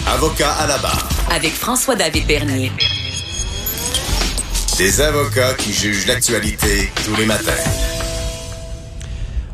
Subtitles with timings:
[0.00, 1.06] Avocat à la barre.
[1.30, 2.72] Avec François-David Bernier.
[4.78, 7.52] Des avocats qui jugent l'actualité tous les matins.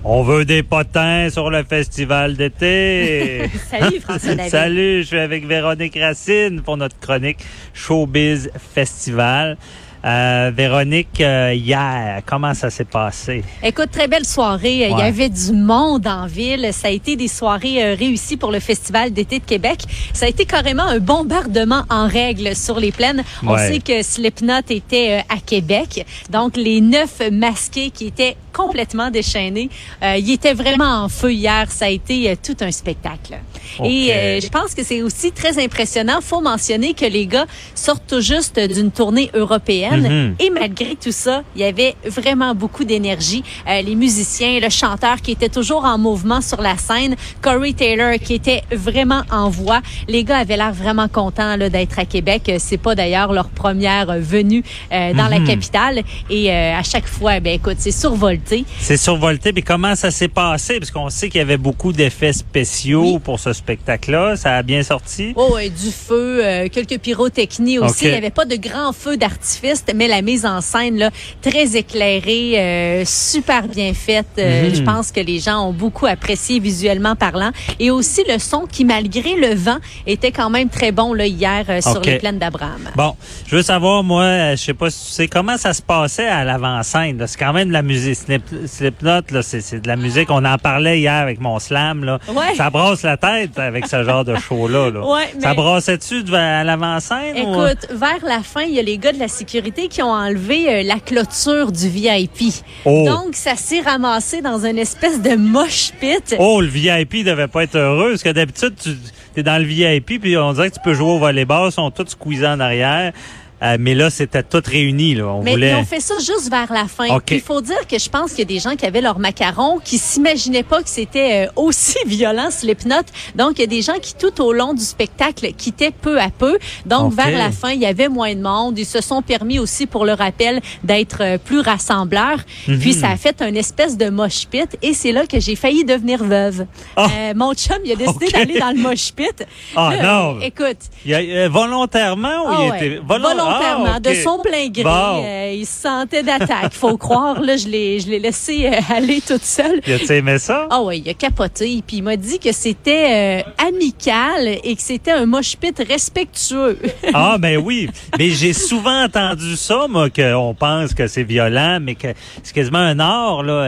[0.05, 3.51] On veut des potins sur le festival d'été.
[3.71, 4.51] Salut François David.
[4.53, 7.45] Salut, je suis avec Véronique Racine pour notre chronique
[7.75, 9.59] Showbiz Festival.
[10.05, 13.43] Euh, Véronique, euh, hier, comment ça s'est passé?
[13.63, 14.89] Écoute, très belle soirée.
[14.89, 16.69] Il y avait du monde en ville.
[16.73, 19.81] Ça a été des soirées euh, réussies pour le Festival d'été de Québec.
[20.13, 23.25] Ça a été carrément un bombardement en règle sur les plaines.
[23.45, 26.07] On sait que Slipknot était à Québec.
[26.31, 29.69] Donc, les neuf masqués qui étaient complètement déchaînés,
[30.03, 31.71] ils étaient vraiment en feu hier.
[31.71, 33.39] Ça a été tout un spectacle.
[33.85, 36.21] Et je pense que c'est aussi très impressionnant.
[36.21, 39.88] Faut mentionner que les gars sortent tout juste d'une tournée européenne.
[39.97, 40.35] Mhm.
[40.41, 43.43] Et malgré tout ça, il y avait vraiment beaucoup d'énergie.
[43.69, 48.15] Euh, les musiciens, le chanteur qui était toujours en mouvement sur la scène, Corey Taylor
[48.23, 49.81] qui était vraiment en voix.
[50.09, 52.43] Les gars avaient l'air vraiment contents d'être à Québec.
[52.49, 54.63] Euh, C'est pas d'ailleurs leur première euh, venue
[54.93, 55.47] euh, dans la Mhm.
[55.47, 56.03] capitale.
[56.29, 58.65] Et euh, à chaque fois, ben écoute, c'est survolté.
[58.81, 60.79] C'est survolté, mais comment ça s'est passé?
[60.79, 63.19] Parce qu'on sait qu'il y avait beaucoup d'effets spéciaux Oui.
[63.21, 64.37] pour ce spectacle-là.
[64.37, 65.33] Ça a bien sorti?
[65.37, 68.05] Oh, ouais, du feu, euh, quelques pyrotechnies aussi.
[68.07, 71.11] Il n'y avait pas de grands feux d'artifice, mais la mise en scène là,
[71.43, 74.27] très éclairée, euh, super bien faite.
[74.39, 74.75] Euh, Mhm.
[74.75, 77.51] Je pense que les gens ont beaucoup apprécié visuellement parlant.
[77.79, 81.65] Et aussi le son qui, malgré le vent, était quand même très bon là, hier
[81.69, 82.89] euh, sur les plaines d'Abraham.
[82.97, 83.15] Bon,
[83.47, 86.27] je veux savoir, moi, euh, je sais pas si tu sais, comment ça se passait
[86.29, 87.23] à l'avant-scène.
[87.27, 88.17] C'est quand même de la musique.
[88.17, 90.29] Slip- Slipknot, c'est, de la musique.
[90.31, 92.05] On en parlait hier avec mon slam.
[92.05, 92.19] Là.
[92.29, 92.55] Ouais.
[92.57, 94.91] Ça brasse la tête avec ce genre de show-là.
[94.91, 95.01] Là.
[95.07, 97.37] Ouais, Ça mais- brassait-tu devant- à l'avant-scène?
[97.37, 100.13] ou- Écoute, vers la fin, il y a les gars de la sécurité qui ont
[100.13, 102.53] enlevé euh, la clôture du VIP.
[102.85, 103.05] Oh.
[103.07, 106.37] Donc, ça s'est ramassé dans une espèce de moche pit.
[106.39, 108.91] Oh, le VIP devait pas être heureux, parce que d'habitude, tu
[109.37, 111.91] es dans le VIP, puis on dirait que tu peux jouer au volleyball, ils sont
[111.91, 113.13] tous squeezés en arrière.
[113.63, 115.15] Euh, mais là, c'était tout réuni.
[115.15, 115.27] Là.
[115.27, 115.71] On Mais voulait...
[115.71, 117.17] ils ont fait ça juste vers la fin.
[117.17, 117.31] OK.
[117.33, 119.79] Il faut dire que je pense qu'il y a des gens qui avaient leur macaron
[119.85, 123.03] qui s'imaginaient pas que c'était euh, aussi violent Slipknot.
[123.35, 126.31] Donc il y a des gens qui tout au long du spectacle quittaient peu à
[126.31, 126.59] peu.
[126.87, 128.79] Donc vers la fin, il y avait moins de monde.
[128.79, 132.39] Ils se sont permis aussi pour le rappel d'être euh, plus rassembleurs.
[132.69, 132.79] Mhm.
[132.79, 135.85] Puis ça a fait une espèce de mosh pit et c'est là que j'ai failli
[135.85, 136.67] devenir veuve.
[136.97, 137.09] Ah.
[137.13, 139.45] Euh, mon chum, il a décidé d'aller dans le mosh pit.
[139.75, 140.41] Ah, Là, non.
[140.43, 144.69] Écoute, Il a- euh, volontairement ou ah il était volon- volontairement, Ah, de son plein
[144.69, 144.85] gré.
[144.85, 145.23] Bon.
[145.25, 146.73] euh, il se sentait d'attaque.
[146.73, 149.81] Faut croire, là, je l'ai, je l'ai laissé euh, aller toute seule.
[149.87, 150.67] Il a-tu aimé ça?
[150.71, 151.83] Ah ouais, il a capoté.
[151.87, 155.27] Puis il m'a dit que c'était euh, amical et que c'était un
[155.61, 156.79] pit respectueux.
[157.15, 157.89] Ah, ben oui.
[158.19, 162.09] Mais j'ai souvent entendu ça, moi, qu'on pense que c'est violent, mais que
[162.43, 163.65] c'est quasiment un art, là.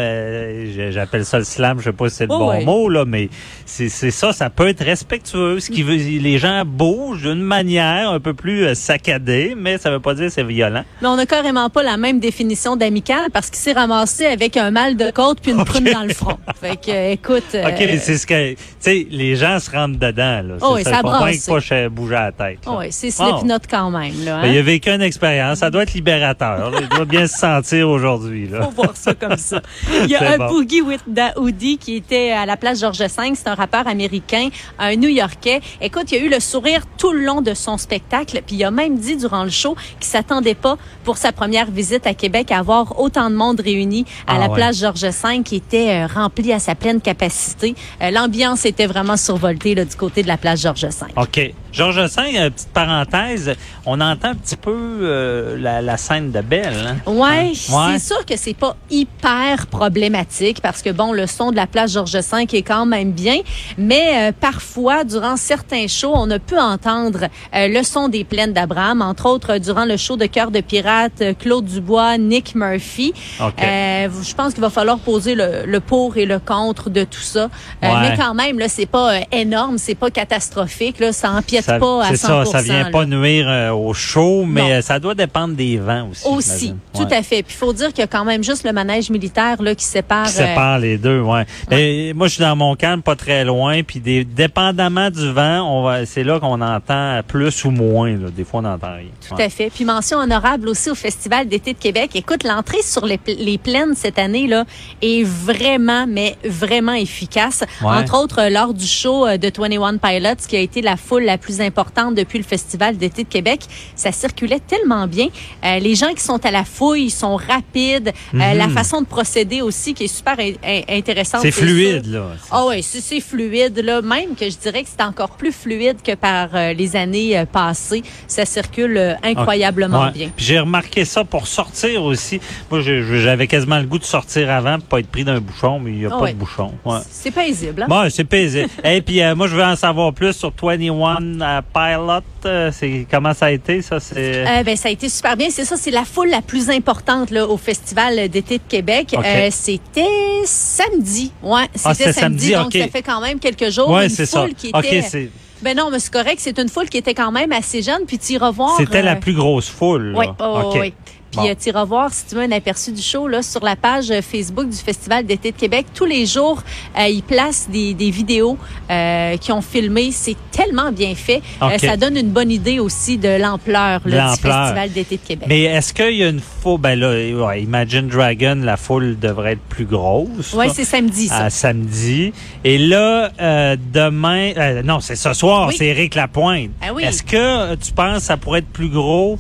[0.91, 3.29] J'appelle ça le slam, je sais pas si c'est le Oh, bon mot, là, mais
[3.67, 5.59] c'est ça, ça peut être respectueux.
[5.61, 10.01] Ce qui veut, les gens bougent d'une manière un peu plus saccadée, mais ça veut
[10.01, 10.85] pas dire que c'est violent.
[11.03, 14.71] Mais on n'a carrément pas la même définition d'amical parce qu'il s'est ramassé avec un
[14.71, 16.39] mal de côte puis une prune dans le front.
[16.61, 17.45] Fait que, euh, écoute.
[17.55, 20.55] euh, OK, mais c'est ce que, tu sais, les gens se rentrent dedans, là.
[20.63, 21.47] Oh, oui, ça pas brasse.
[21.47, 22.59] pas bouger la tête.
[22.67, 23.11] ah ouais, c'est.
[23.11, 24.41] Slipknot quand même, là.
[24.43, 24.61] Ben, il Hein?
[24.61, 25.59] a vécu une expérience.
[25.59, 26.71] Ça doit être libérateur.
[26.71, 26.79] là.
[26.81, 28.49] Il doit bien se sentir aujourd'hui.
[28.49, 28.63] là.
[28.63, 29.61] Faut voir ça comme ça.
[30.05, 30.49] Il y a un bon.
[30.49, 33.09] Boogie with Daoudi qui était à la place Georges V.
[33.35, 34.49] C'est un rappeur américain,
[34.79, 35.61] un New-Yorkais.
[35.83, 38.41] Écoute, il a eu le sourire tout le long de son spectacle.
[38.47, 42.07] Puis il a même dit durant le show qu'il s'attendait pas pour sa première visite
[42.07, 44.55] à Québec à avoir autant de monde réuni à Ah la ouais.
[44.55, 47.75] place Georges V qui était euh, remplie à sa pleine capacité.
[48.03, 51.07] Euh, L'ambiance était vraiment survoltée là, du côté de la place Georges V.
[51.17, 51.53] OK.
[51.73, 53.55] Georges V, petite parenthèse,
[53.87, 56.97] on entend un petit peu euh, la, la scène de Belle.
[57.07, 57.11] Hein?
[57.11, 57.47] Ouais, Hein?
[57.73, 57.99] Ouais.
[57.99, 61.93] c'est sûr que c'est pas hyper problématique parce que bon, le son de la place
[61.93, 63.39] Georges V est quand même bien,
[63.79, 68.53] mais euh, parfois durant certains shows, on ne peut entendre euh, le son des plaines
[68.53, 73.13] d'Abraham, entre autres durant le show de Cœur de pirate, euh, Claude Dubois, Nick Murphy.
[73.41, 73.55] OK.
[73.63, 77.21] Euh, je pense qu'il va falloir poser le, le pour et le contre de tout
[77.21, 77.49] ça,
[77.83, 78.11] Euh, Ouais.
[78.11, 82.05] mais quand même là, c'est pas énorme, c'est pas catastrophique là, ça empiète Ça- pas
[82.05, 82.11] à 100%.
[82.11, 82.91] C'est ça, ça vient là.
[82.91, 86.27] pas nuire euh, au show, mais euh, ça doit dépendre des vents aussi.
[86.29, 87.17] Aussi, tout Ouais.
[87.17, 87.43] à fait.
[87.43, 89.85] Puis il faut dire qu'il y a quand même juste le manège militaire là qui
[89.85, 90.27] sépare.
[90.27, 91.45] Qui euh, sépare les deux, ouais.
[91.71, 95.61] Mais moi, je suis dans mon calme, pas très loin, puis des, dépendamment du vent,
[95.63, 98.11] on va, c'est là qu'on entend plus ou moins.
[98.11, 98.31] Là.
[98.35, 99.07] Des fois, on n'entend rien.
[99.29, 99.71] Tout à fait.
[99.75, 102.11] Puis mention honorable aussi au Festival d'été de Québec.
[102.15, 104.65] Écoute, l'entrée sur les, les plaines cette année là
[105.03, 107.65] est vraiment, mais vraiment efficace.
[107.83, 107.89] Ouais.
[107.89, 111.25] Entre autres, euh, lors du show euh, de 21 Pilots, qui a été la foule
[111.25, 113.61] la plus plus importante depuis le Festival d'été de Québec.
[113.97, 115.27] Ça circulait tellement bien.
[115.65, 118.13] Euh, les gens qui sont à la fouille sont rapides.
[118.35, 121.41] Euh, la façon de procéder aussi qui est super in- in- intéressante.
[121.43, 121.63] C'est sûr.
[121.65, 122.27] fluide, là.
[122.53, 126.15] Ah oui, c'est fluide là, même que je dirais que c'est encore plus fluide que
[126.15, 128.03] par euh, les années passées.
[128.29, 130.13] Ça circule incroyablement Ouais.
[130.13, 130.31] bien.
[130.37, 132.41] J'ai remarqué ça pour sortir aussi.
[132.71, 135.91] Moi, j'avais quasiment le goût de sortir avant pour pas être pris d'un bouchon, mais
[135.91, 136.33] il n'y a Ah pas ouais.
[136.33, 136.73] de bouchon.
[136.85, 136.99] Ouais.
[137.11, 137.83] C'est paisible.
[137.83, 137.87] Hein?
[137.89, 138.69] Bon, c'est paisible.
[138.85, 142.23] Et puis moi, je veux en savoir plus sur 21 euh, Pilot.
[142.47, 144.01] Euh, c'est comment ça a été ça?
[144.01, 145.49] C'est Euh, ben, ça a été super bien.
[145.51, 149.15] C'est ça, c'est la foule la plus importante là, au Festival d'été de Québec.
[149.17, 149.25] OK.
[149.25, 150.07] Euh, c'était
[150.45, 151.33] samedi.
[151.43, 153.91] Ouais, Ah, c'était c'était samedi, samedi, donc ça fait quand même quelques jours.
[153.91, 154.43] ouais, une c'est ça.
[154.43, 155.03] foule qui était.
[155.03, 155.31] c'est-
[155.63, 156.39] ben non, mais c'est correct.
[156.39, 158.07] C'est une foule qui était quand même assez jeune.
[158.07, 158.77] Puis tu iras voir.
[158.79, 160.15] c'était la plus grosse foule.
[160.17, 160.95] Oui, oh, oui.
[161.31, 161.49] Puis Bon.
[161.49, 164.11] euh, tu iras voir, si tu veux, un aperçu du show là, sur la page
[164.11, 165.87] euh, Facebook du Festival d'été de Québec.
[165.95, 166.63] Tous les jours,
[166.99, 168.59] euh, ils placent des, des vidéos
[168.91, 170.11] euh, qui ont filmé.
[170.13, 171.41] C'est tellement bien fait.
[171.63, 174.11] Euh, ça donne une bonne idée aussi de l'ampleur du.
[174.11, 175.47] Festival d'été de Québec.
[175.49, 177.11] Mais est-ce qu'il y a une foule Ben là,
[177.47, 180.53] ouais, Imagine Dragon, la foule devrait être plus grosse.
[180.55, 181.45] Oui, c'est samedi, ça.
[181.45, 182.33] à samedi.
[182.65, 185.75] Et là, euh, demain, euh, non, c'est ce soir, Oui.
[185.79, 186.71] c'est Éric Lapointe.
[186.83, 187.05] Ah oui.
[187.05, 189.39] Est-ce que tu penses que ça pourrait être plus gros,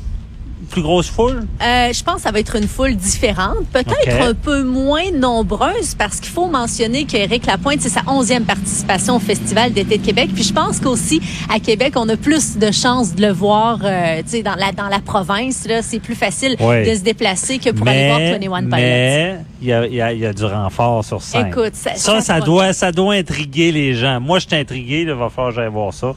[0.69, 1.47] plus grosse foule?
[1.63, 5.95] Euh, je pense que ça va être une foule différente, peut-être un peu moins nombreuse,
[5.97, 10.31] parce qu'il faut mentionner qu'Éric Lapointe, c'est sa onzième participation au Festival d'été de Québec.
[10.35, 11.21] Puis je pense qu'aussi,
[11.53, 15.01] à Québec, on a plus de chances de le voir, euh, dans la, dans la
[15.01, 16.89] province, là, c'est plus facile Oui.
[16.89, 18.69] de se déplacer que pour aller voir 21 Pilots.
[18.71, 21.49] mais il y a, il y a- il y a du renfort sur scène.
[21.49, 24.21] Écoute, ça- ça, ça doit, ça doit intriguer les gens.
[24.21, 25.01] Moi, je suis intrigué.
[25.03, 26.15] Il va falloir que j'aille voir ça.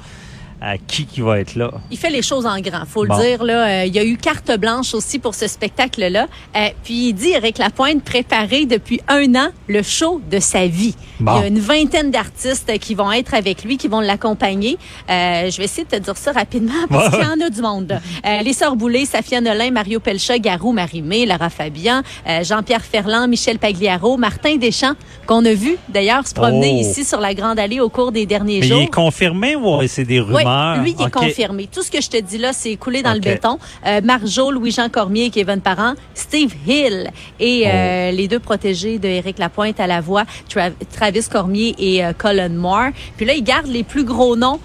[0.65, 1.71] À qui qui va être là?
[1.91, 3.17] Il fait les choses en grand, faut Bon.
[3.17, 3.43] le dire.
[3.43, 6.27] Là, Euh, il y a eu carte blanche aussi pour ce spectacle-là.
[6.55, 10.95] Euh, puis il dit, Eric Lapointe, préparer depuis un an le show de sa vie.
[11.19, 11.33] Bon.
[11.35, 14.77] Il y a une vingtaine d'artistes qui vont être avec lui, qui vont l'accompagner.
[15.09, 17.61] Euh, je vais essayer de te dire ça rapidement parce qu'il y en a du
[17.61, 17.99] monde.
[18.43, 22.01] les Sœurs Boulay, Safia Nolin, Mario Pelcha, Garou, Marie-Mé, Lara Fabian,
[22.41, 24.95] Jean-Pierre Ferland, Michel Pagliaro, Martin Deschamps,
[25.27, 26.81] qu'on a vu d'ailleurs se promener Oh.
[26.81, 28.79] ici sur la Grande Allée au cours des derniers Mais jours.
[28.79, 30.43] il est confirmé ou c'est des Oui,
[30.81, 31.67] lui, il est confirmé.
[31.71, 33.59] Tout ce que je te dis là, c'est coulé dans le béton.
[33.85, 37.09] Euh, Marjo, Louis-Jean Cormier, Kevin Parent, Steve Hill
[37.39, 37.69] et Oh.
[37.69, 42.13] euh, les deux protégés de Éric Lapointe à la voix, Tra- Travis Cormier et euh,
[42.17, 42.89] Colin Moore.
[43.17, 44.59] Puis là, ils gardent les plus gros noms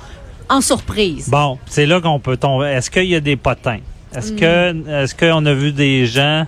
[0.49, 1.29] en surprise.
[1.29, 2.67] Bon, c'est là qu'on peut tomber.
[2.69, 3.79] Est-ce qu'il y a des potins?
[4.15, 4.37] Est-ce Hmm.
[4.37, 6.47] que, est-ce qu'on a vu des gens?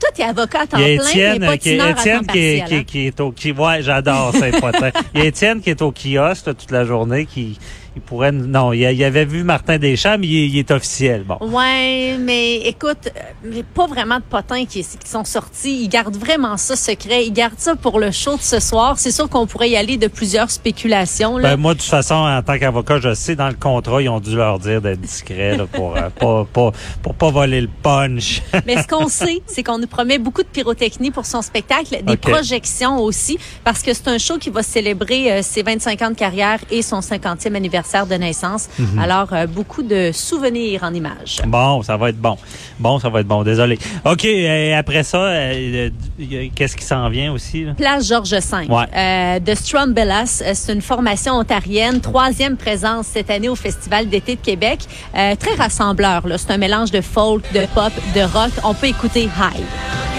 [0.00, 1.94] Toi, t'es avocat à temps Il y a plein, Étienne, mais pas qui, Étienne
[2.26, 4.90] qui, est- partiel, qui, qui est au qui, ouais, j'adore ces potins.
[5.14, 7.58] Il y a Étienne qui est au kiosque là, toute la journée, qui
[7.96, 11.24] il pourrait, non, il, a- il avait vu Martin Deschamps, mais il, il est officiel.
[11.24, 11.38] Bon.
[11.40, 15.82] Ouais, mais écoute, euh, mais pas vraiment de potins qui, qui sont sortis.
[15.82, 17.26] Ils gardent vraiment ça secret.
[17.26, 18.98] Ils gardent ça pour le show de ce soir.
[18.98, 21.36] C'est sûr qu'on pourrait y aller de plusieurs spéculations.
[21.36, 21.50] Là.
[21.50, 24.20] Ben, moi, de toute façon, en tant qu'avocat, je sais, dans le contrat, ils ont
[24.20, 26.70] dû leur dire d'être discrets là, pour, euh, pas, pas,
[27.02, 28.40] pour pas voler le punch.
[28.66, 32.16] Mais ce qu'on sait, c'est qu'on nous promet beaucoup de pyrotechnie pour son spectacle, des
[32.16, 36.14] projections aussi, parce que c'est un show qui va célébrer euh, ses 25 ans de
[36.14, 38.68] carrière et son 50e anniversaire de naissance.
[38.78, 38.98] Mhm.
[38.98, 41.40] Alors, euh, beaucoup de souvenirs en images.
[41.46, 42.36] Bon, ça va être bon.
[42.78, 43.42] Bon, ça va être bon.
[43.42, 43.78] Désolé.
[44.04, 45.90] OK, et après ça, euh,
[46.20, 47.64] euh, qu'est-ce qui s'en vient aussi?
[47.64, 47.74] là?
[47.74, 48.66] Place Georges V.
[48.68, 48.84] Ouais.
[48.96, 54.36] Euh, de Strumbellas, euh, c'est une formation ontarienne, troisième présence cette année au Festival d'été
[54.36, 54.80] de Québec.
[55.16, 56.22] Euh, très rassembleur.
[56.36, 58.52] C'est un mélange de folk, de pop, de rock.
[58.64, 60.09] On peut écouter High.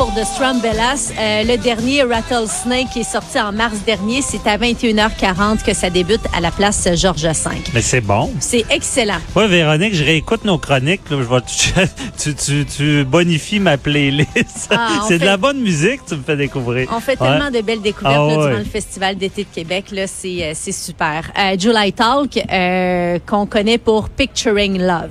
[0.00, 1.12] Pour The Strumbellas.
[1.18, 5.90] Euh, le dernier, Rattlesnake, qui est sorti en mars dernier, c'est à 21h40 que ça
[5.90, 7.50] débute à la place Georges V.
[7.74, 8.32] Mais c'est bon.
[8.40, 9.18] C'est excellent.
[9.36, 11.02] Oui, Véronique, je réécoute nos chroniques.
[11.10, 11.18] là.
[11.18, 11.86] Je vais,
[12.18, 14.68] tu, tu, tu bonifies ma playlist.
[14.70, 16.88] Ah, c'est de la bonne musique que tu me fais découvrir.
[16.96, 17.28] On fait Ouais.
[17.28, 18.46] tellement de belles découvertes Ah là, ouais.
[18.48, 19.84] durant le Festival d'été de Québec.
[19.92, 20.06] Euh,
[20.54, 21.30] c'est super.
[21.38, 25.10] Euh, July Talk, euh, qu'on connaît pour Picturing Love.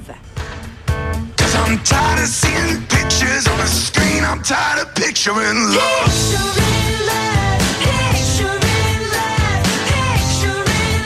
[1.69, 4.23] I'm tired of seeing pictures on a screen.
[4.23, 6.59] I'm tired of picturing love.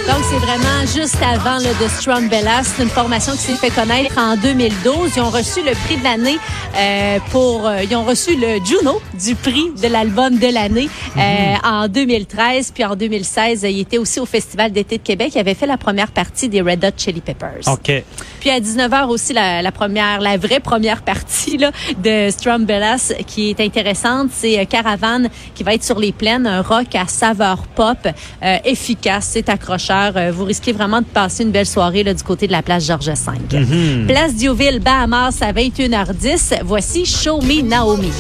[0.06, 2.64] Donc, c'est vraiment juste avant là, de Strong Bellas.
[2.76, 5.12] C'est une formation qui s'est fait connaître en 2012.
[5.16, 6.38] Ils ont reçu le prix de l'année
[6.78, 7.66] euh, pour...
[7.66, 12.72] euh, ils ont reçu le Juno du prix de l'album de l'année euh, en 2013.
[12.74, 15.32] Puis en 2016, il était aussi au Festival d'été de Québec.
[15.36, 17.62] Il avait fait la première partie des Red Hot Chili Peppers.
[17.68, 18.04] OK.
[18.42, 21.72] Puis à 19h aussi, la, la première, la vraie première partie là,
[22.04, 26.46] de Strum Bellas qui est intéressante, c'est euh, Caravane qui va être sur les plaines,
[26.46, 29.93] un rock à saveur pop, euh, efficace, c'est accrocheur.
[29.94, 32.62] Euh, euh, vous risquez vraiment de passer une belle soirée là, du côté de la
[32.64, 33.60] place Georges V.
[33.60, 34.08] Mhm.
[34.08, 36.56] Place Diouville, Bahamas à 21h10.
[36.64, 38.12] Voici Show Me Naomi.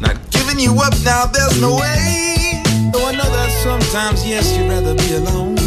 [0.00, 2.62] Not giving you up now, there's no way.
[2.92, 5.63] Though I know that sometimes, yes, you'd rather be alone.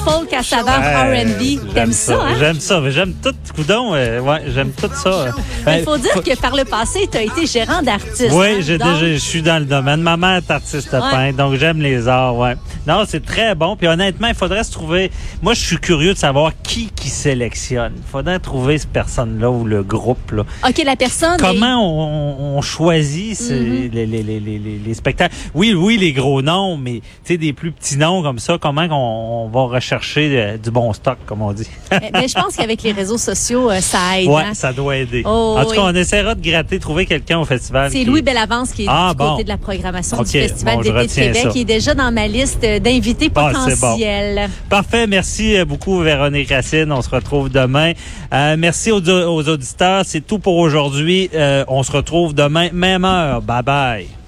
[0.00, 1.60] Un folk à saveur Ouais, R&B.
[1.74, 2.34] j'aime ça, hein?
[2.38, 2.80] J'aime ça.
[2.80, 3.34] mais J'aime tout.
[3.54, 5.26] Coudon, euh, ouais, j'aime tout ça.
[5.60, 8.30] Il Ben, faut dire que par le passé, tu as été gérant d'artiste.
[8.32, 8.60] Oui, hein?
[8.60, 10.00] j'ai Donc, déjà, je suis dans le domaine.
[10.00, 12.54] Ma mère est artiste peintre, donc j'aime les arts, ouais.
[12.86, 13.76] Non, c'est très bon.
[13.76, 15.10] Puis honnêtement, il faudrait se trouver.
[15.42, 17.92] Moi, je suis curieux de savoir qui qui sélectionne.
[17.96, 20.42] Il faudrait trouver cette personne-là ou le groupe là.
[20.68, 21.34] OK, la personne.
[21.34, 25.34] est- Comment on, on choisit les, les, les- les spectacles?
[25.54, 28.86] Oui, oui, les gros noms, mais tu sais, des plus petits noms comme ça, comment
[28.90, 31.66] on, on va rechercher euh, du bon stock, comme on dit?
[31.90, 34.28] Mais, je pense qu'avec les réseaux sociaux, euh, ça aide.
[34.28, 34.54] ouais, hein?
[34.54, 35.22] ça doit aider.
[35.24, 35.90] Oh, en tout cas, oui.
[35.92, 37.90] on essaiera de gratter, trouver quelqu'un au festival.
[37.90, 39.30] C'est qui- Louis Bellavance qui est Ah, du bon.
[39.32, 41.42] côté de la programmation du Festival bon, d'été de Québec.
[41.42, 41.50] ça.
[41.54, 43.58] Il est déjà dans ma liste d'invités Ah, bon.
[43.60, 44.48] potentiels.
[44.68, 45.06] Parfait.
[45.06, 46.90] Merci euh, beaucoup, Véronique Racine.
[46.92, 47.92] On se retrouve demain.
[48.32, 50.02] Euh, merci aux, aux auditeurs.
[50.06, 51.30] C'est tout pour aujourd'hui.
[51.34, 53.42] Euh, on se retrouve demain, même heure.
[53.42, 54.23] Bye bye.